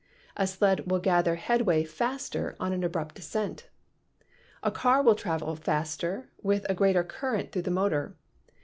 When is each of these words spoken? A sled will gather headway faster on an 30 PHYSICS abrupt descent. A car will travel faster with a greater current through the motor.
A 0.35 0.47
sled 0.47 0.89
will 0.89 0.97
gather 0.97 1.35
headway 1.35 1.83
faster 1.83 2.55
on 2.59 2.73
an 2.73 2.79
30 2.79 2.81
PHYSICS 2.81 2.85
abrupt 2.91 3.15
descent. 3.17 3.69
A 4.63 4.71
car 4.71 5.03
will 5.03 5.13
travel 5.13 5.55
faster 5.55 6.31
with 6.41 6.65
a 6.67 6.73
greater 6.73 7.03
current 7.03 7.51
through 7.51 7.61
the 7.61 7.69
motor. 7.69 8.17